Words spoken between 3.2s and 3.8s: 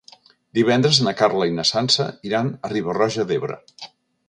d'Ebre.